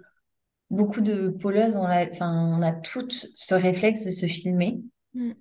[0.71, 4.81] beaucoup de poleuses, on a, enfin, on a toutes ce réflexe de se filmer.
[5.15, 5.33] Mm.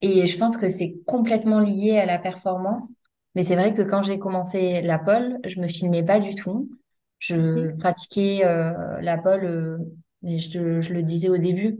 [0.00, 2.94] Et je pense que c'est complètement lié à la performance.
[3.34, 6.70] Mais c'est vrai que quand j'ai commencé la pole, je me filmais pas du tout.
[7.18, 9.78] Je pratiquais euh, la pole, euh,
[10.24, 11.78] et je le disais au début,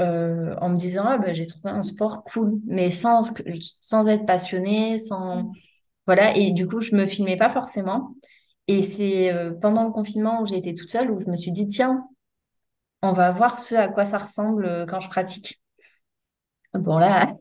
[0.00, 3.20] euh, en me disant, ah, bah, j'ai trouvé un sport cool, mais sans,
[3.80, 5.44] sans être passionnée, sans...
[5.44, 5.52] Mm.
[6.06, 8.14] Voilà, et du coup, je me filmais pas forcément.
[8.68, 11.52] Et c'est euh, pendant le confinement où j'ai été toute seule où je me suis
[11.52, 12.08] dit, tiens,
[13.02, 15.62] on va voir ce à quoi ça ressemble euh, quand je pratique.
[16.74, 17.36] Bon, là,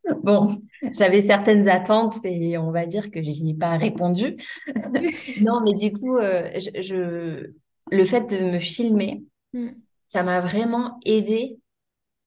[0.22, 4.36] bon, j'avais certaines attentes et on va dire que j'y ai pas répondu.
[5.36, 7.52] Non, mais du coup, euh, je, je-
[7.90, 9.68] le fait de me filmer, Mm.
[10.06, 11.58] ça m'a vraiment aidé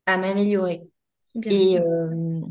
[0.07, 0.83] à m'améliorer.
[1.49, 2.41] Et, euh,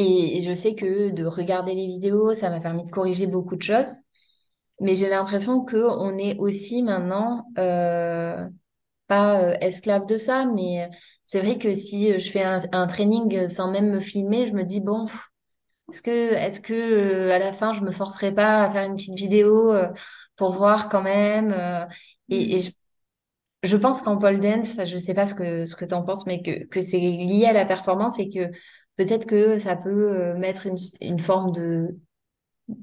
[0.00, 3.62] et je sais que de regarder les vidéos, ça m'a permis de corriger beaucoup de
[3.62, 3.96] choses.
[4.80, 8.46] Mais j'ai l'impression qu'on est aussi maintenant, euh,
[9.08, 10.88] pas euh, esclave de ça, mais
[11.24, 14.62] c'est vrai que si je fais un, un training sans même me filmer, je me
[14.62, 15.06] dis, bon,
[15.90, 18.94] est-ce que, est-ce que euh, à la fin, je me forcerai pas à faire une
[18.94, 19.74] petite vidéo
[20.36, 21.54] pour voir quand même
[22.28, 22.60] et,
[23.64, 26.26] je, pense qu'en pole dance, je sais pas ce que, ce que tu en penses,
[26.26, 28.50] mais que, que c'est lié à la performance et que
[28.98, 31.98] peut-être que ça peut euh, mettre une, une forme de,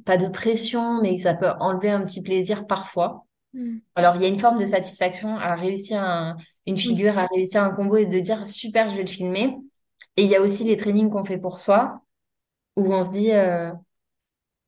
[0.06, 3.26] pas de pression, mais ça peut enlever un petit plaisir parfois.
[3.54, 3.82] Mm.
[3.96, 7.04] Alors, il y a une forme de satisfaction à réussir un- une Oui.
[7.04, 9.58] figure, à réussir un combo et de dire super, je vais le filmer.
[10.18, 12.02] Et il y a aussi les trainings qu'on fait pour soi,
[12.78, 13.72] où on se dit euh,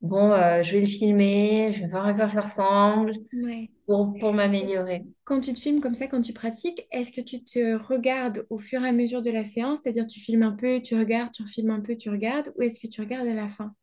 [0.01, 3.69] bon, euh, je vais le filmer, je vais voir à quoi ça ressemble Ouais.
[3.87, 5.05] pour, pour m'améliorer.
[5.25, 8.57] Quand tu te filmes comme ça, quand tu pratiques, est-ce que tu te regardes au
[8.57, 11.43] fur et à mesure de la séance, c'est-à-dire tu filmes un peu, tu regardes, tu
[11.43, 13.75] refilmes un peu, tu regardes, ou est-ce que tu regardes à la fin?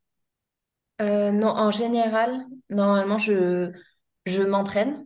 [1.00, 3.72] Euh, non, en général, normalement, je,
[4.26, 5.04] je m'entraîne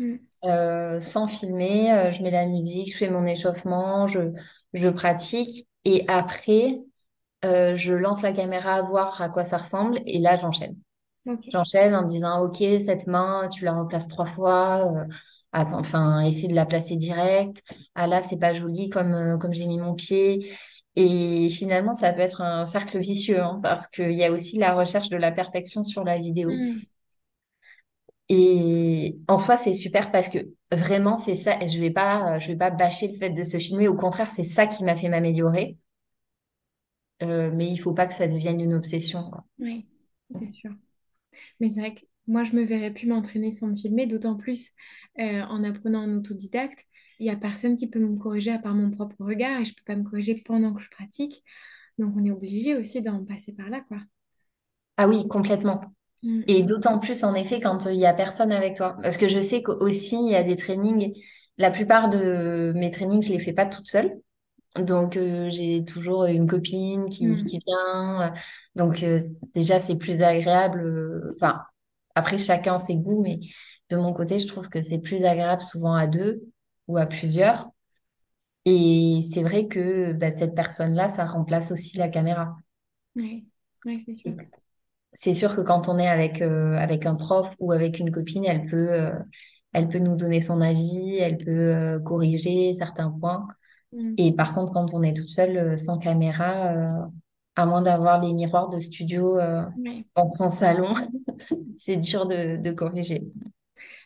[0.00, 0.20] Mm.
[0.44, 4.20] euh, sans filmer, je mets la musique, je fais mon échauffement, je,
[4.74, 6.80] je pratique et après,
[7.46, 10.76] euh, je lance la caméra à voir à quoi ça ressemble et là, j'enchaîne.
[11.48, 14.92] J'enchaîne en disant, OK, cette main, tu la replaces trois fois.
[14.92, 15.04] euh,
[15.52, 17.62] attends, enfin, essaie de la placer direct.
[17.94, 20.52] Ah là, c'est pas joli comme, euh, comme j'ai mis mon pied.
[20.94, 24.74] Et finalement, ça peut être un cercle vicieux, hein, parce qu'il y a aussi la
[24.74, 26.50] recherche de la perfection sur la vidéo.
[26.50, 26.76] Mm.
[28.28, 30.38] Et en soi, c'est super parce que
[30.72, 31.58] vraiment, c'est ça.
[31.66, 33.88] Je vais pas, je vais pas bâcher le fait de se filmer.
[33.88, 35.76] Au contraire, c'est ça qui m'a fait m'améliorer.
[37.22, 39.44] Euh, mais il faut pas que ça devienne une obsession, quoi.
[39.58, 39.86] Oui,
[40.30, 40.70] c'est sûr.
[41.60, 44.72] Mais c'est vrai que moi, je me verrais plus m'entraîner sans me filmer, d'autant plus
[45.18, 46.84] euh, en apprenant en autodidacte.
[47.18, 49.74] Il n'y a personne qui peut me corriger à part mon propre regard et je
[49.74, 51.42] peux pas me corriger pendant que je pratique.
[51.98, 53.98] Donc, on est obligé aussi d'en passer par là, quoi.
[54.98, 55.80] Ah oui, complètement.
[56.22, 56.42] Mm.
[56.48, 58.96] Et d'autant plus, en effet, quand il y a personne avec toi.
[59.02, 61.14] Parce que je sais qu'aussi, il y a des trainings.
[61.58, 64.20] La plupart de mes trainings, je les fais pas toute seule.
[64.78, 67.44] Donc, euh, j'ai toujours une copine qui, Mm.
[67.46, 68.32] qui vient.
[68.74, 69.20] Donc, euh,
[69.54, 70.80] déjà, c'est plus agréable.
[70.82, 71.62] euh, Enfin,
[72.14, 73.40] après, chacun ses goûts, mais
[73.90, 76.42] de mon côté, je trouve que c'est plus agréable souvent à deux
[76.88, 77.70] ou à plusieurs.
[78.66, 82.56] Et c'est vrai que bah, cette personne-là, ça remplace aussi la caméra.
[83.84, 84.34] Ouais, c'est sûr.
[85.12, 88.44] C'est sûr que quand on est avec, euh, avec un prof ou avec une copine,
[88.44, 89.12] elle peut, euh,
[89.72, 93.48] elle peut nous donner son avis, elle peut euh, corriger certains points.
[93.96, 94.14] Mm.
[94.18, 97.06] Et par contre, quand on est toute seule, euh, sans caméra, euh,
[97.56, 99.62] à moins d'avoir les miroirs de studio, euh,
[100.14, 100.94] dans son salon,
[101.76, 103.24] c'est dur de, de corriger.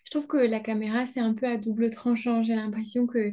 [0.05, 2.42] Je trouve que la caméra, c'est un peu à double tranchant.
[2.42, 3.33] J'ai l'impression que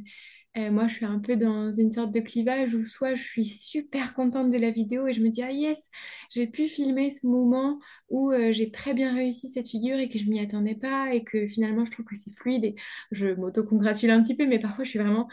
[0.57, 3.45] euh, moi, je suis un peu dans une sorte de clivage où soit je suis
[3.45, 5.89] super contente de la vidéo et je me dis, ah yes,
[6.33, 10.17] j'ai pu filmer ce moment où euh, j'ai très bien réussi cette figure et que
[10.17, 12.75] je m'y attendais pas et que finalement, je trouve que c'est fluide et
[13.11, 15.27] je m'auto-congratule un petit peu, mais parfois, je suis vraiment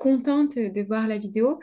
[0.00, 1.60] contente de voir la vidéo.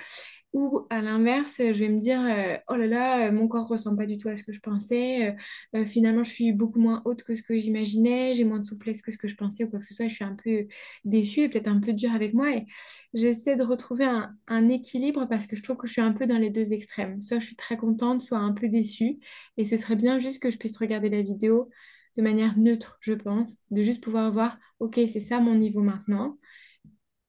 [0.54, 3.98] Ou à l'inverse, je vais me dire, euh, oh là là, euh, mon corps ressemble
[3.98, 5.36] pas du tout à ce que je pensais.
[5.76, 8.34] euh, finalement, je suis beaucoup moins haute que ce que j'imaginais.
[8.36, 10.08] J'ai moins de souplesse que ce que je pensais ou quoi que ce soit.
[10.08, 10.68] Je suis un peu
[11.06, 12.56] déçue et peut-être un peu dure avec moi.
[12.56, 12.66] Et
[13.14, 16.26] j'essaie de retrouver un, un équilibre parce que je trouve que je suis un peu
[16.28, 17.22] dans les deux extrêmes.
[17.22, 19.20] Soit je suis très contente, soit un peu déçue.
[19.58, 21.70] Et ce serait bien juste que je puisse regarder la vidéo
[22.18, 23.62] de manière neutre, je pense.
[23.72, 26.38] De juste pouvoir voir, ok, c'est ça mon niveau maintenant.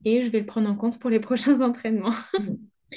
[0.04, 2.14] Et je vais le prendre en compte pour les prochains entraînements.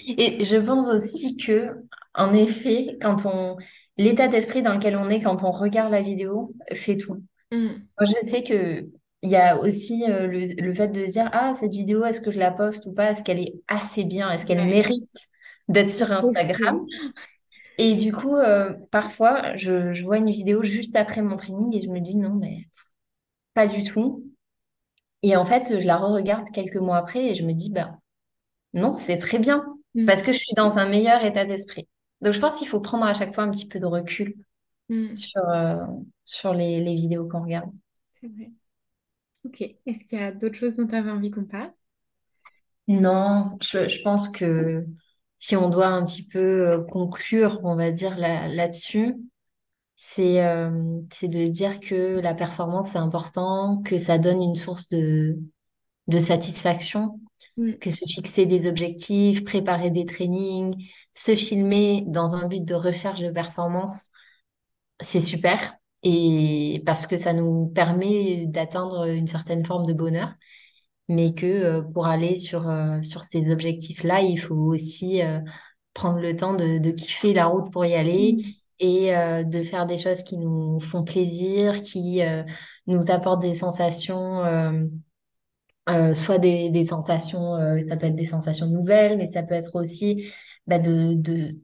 [0.07, 1.75] Et je pense aussi que,
[2.15, 3.57] en effet, quand on,
[3.97, 7.23] l'état d'esprit dans lequel on est quand on regarde la vidéo fait tout.
[7.51, 7.67] Mm.
[7.99, 8.85] Moi, je sais que
[9.23, 12.21] il y a aussi euh, le, le fait de se dire, ah, cette vidéo, est-ce
[12.21, 13.11] que je la poste ou pas?
[13.11, 14.31] Est-ce qu'elle est assez bien?
[14.31, 14.65] Est-ce qu'elle Ouais.
[14.65, 15.27] mérite
[15.67, 16.79] d'être sur Instagram?
[17.77, 21.81] Et du coup, euh, parfois, je, je vois une vidéo juste après mon training et
[21.81, 22.67] je me dis, non, mais
[23.53, 24.30] pas du tout.
[25.23, 27.97] Et en fait, je la re-regarde quelques mois après et je me dis, bah,
[28.73, 30.07] non, c'est très bien Mm.
[30.07, 31.87] parce que je suis dans un meilleur état d'esprit.
[32.21, 34.35] Donc, je pense qu'il faut prendre à chaque fois un petit peu de recul
[34.89, 35.13] Mm.
[35.13, 35.77] sur, euh,
[36.25, 37.71] sur les, les vidéos qu'on regarde.
[38.11, 38.51] C'est vrai.
[39.45, 39.61] Ok.
[39.85, 41.73] Est-ce qu'il y a d'autres choses dont tu avais envie qu'on parle?
[42.87, 44.85] Non, je, je pense que
[45.37, 46.39] si on doit un petit peu
[46.71, 49.15] euh, conclure, on va dire là, là-dessus,
[50.03, 54.89] c'est euh, c'est de dire que la performance, c'est important, que ça donne une source
[54.89, 55.37] de,
[56.07, 57.19] de satisfaction,
[57.81, 60.75] que se fixer des objectifs, préparer des trainings,
[61.13, 64.03] se filmer dans un but de recherche de performance,
[64.99, 65.75] c'est super.
[66.03, 70.33] Et parce que ça nous permet d'atteindre une certaine forme de bonheur.
[71.09, 75.21] mais que euh, pour aller sur, euh, sur ces objectifs-là, il faut aussi
[75.93, 78.37] prendre le temps de, de kiffer la route pour y aller.
[78.81, 82.43] Et euh, de faire des choses qui nous font plaisir, qui euh,
[82.87, 84.45] nous apportent des sensations,
[85.89, 87.55] euh, soit des, des sensations,
[87.87, 90.31] ça peut être des sensations nouvelles, mais ça peut être aussi
[90.67, 91.55] bah, de, de,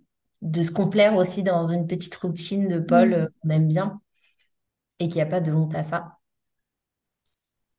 [0.41, 3.31] de se complaire aussi dans une petite routine de Paul euh, Mm.
[3.41, 4.01] qu'on aime bien
[4.99, 6.19] et qu'il n'y a pas de honte à ça.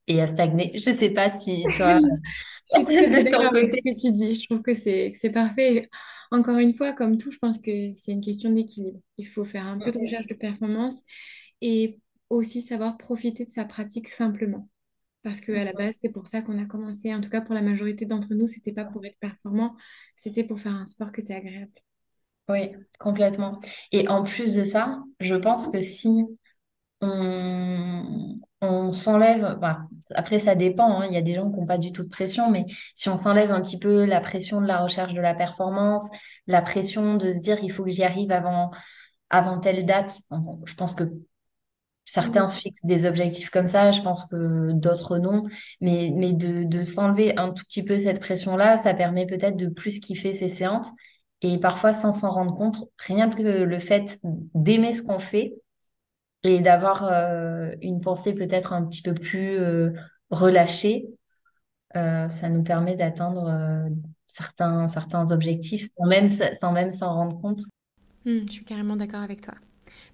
[0.07, 0.73] Et à stagner.
[0.79, 2.01] Je sais pas si toi,
[2.71, 4.35] Je suis de d'accord avec ce que tu dis.
[4.37, 5.89] Je trouve que c'est parfait.
[6.31, 9.01] Encore une fois, comme tout, je pense que c'est une question d'équilibre.
[9.17, 11.01] Il faut faire un peu de recherche de performance
[11.61, 11.99] et
[12.31, 14.69] aussi savoir profiter de sa pratique simplement.
[15.23, 17.13] Parce qu'à la base, c'est pour ça qu'on a commencé.
[17.13, 19.77] En tout cas, pour la majorité d'entre nous, c'était pas pour être performant,
[20.15, 21.73] c'était pour faire un sport qui était agréable.
[22.49, 23.61] Oui, complètement.
[23.93, 26.25] Et en plus de ça, je pense que si
[27.01, 29.81] on, on s'enlève, bah,
[30.15, 32.09] après ça dépend, hein, il y a des gens qui n'ont pas du tout de
[32.09, 35.35] pression, mais si on s'enlève un petit peu la pression de la recherche de la
[35.35, 36.03] performance,
[36.47, 38.71] la pression de se dire il faut que j'y arrive avant,
[39.31, 41.05] avant telle date, bon, je pense que
[42.05, 42.49] certains Mm.
[42.49, 45.45] se fixent des objectifs comme ça, je pense que d'autres non,
[45.81, 49.69] mais, mais de, de s'enlever un tout petit peu cette pression-là, ça permet peut-être de
[49.69, 50.89] plus kiffer ses séances.
[51.43, 54.19] Et parfois, sans s'en rendre compte, rien que le fait
[54.55, 55.55] d'aimer ce qu'on fait
[56.55, 59.91] et d'avoir euh, une pensée peut-être un petit peu plus euh,
[60.31, 61.07] relâchée,
[61.97, 63.89] euh, ça nous permet d'atteindre
[64.27, 67.61] certains, certains objectifs sans même, sans même s'en rendre compte.
[68.25, 69.55] Mm, je suis carrément d'accord avec toi.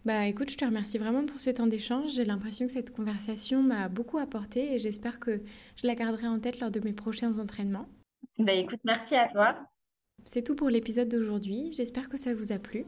[0.05, 2.13] Bah écoute, je te remercie vraiment pour ce temps d'échange.
[2.13, 5.43] J'ai l'impression que cette conversation m'a beaucoup apporté et j'espère que
[5.77, 7.87] je la garderai en tête lors de mes prochains entraînements.
[8.39, 9.57] Ben, écoute, merci à toi.
[10.25, 11.73] C'est tout pour l'épisode d'aujourd'hui.
[11.73, 12.85] J'espère que ça vous a plu.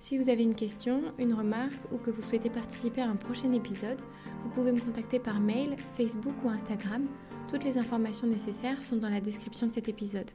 [0.00, 3.52] Si vous avez une question, une remarque ou que vous souhaitez participer à un prochain
[3.52, 4.00] épisode,
[4.42, 7.06] vous pouvez me contacter par mail, Facebook ou Instagram.
[7.48, 10.30] Toutes les informations nécessaires sont dans la description de cet épisode.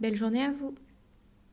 [0.00, 0.74] Belle journée à vous